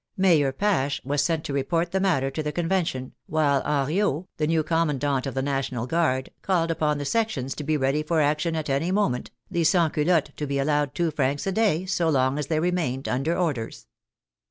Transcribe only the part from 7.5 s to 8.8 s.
to be ready for action at